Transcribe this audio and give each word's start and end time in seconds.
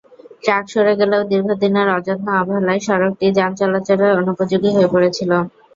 Truck 0.43 0.63
সরে 0.71 0.93
গেলেও 0.99 1.21
দীর্ঘদিনের 1.31 1.87
অযত্ন-অবহেলায় 1.91 2.81
সড়কটি 2.87 3.27
যান 3.37 3.51
চলাচলের 3.59 4.17
অনুপযোগী 4.21 4.69
হয়ে 4.75 4.91
পড়েছিল। 4.93 5.31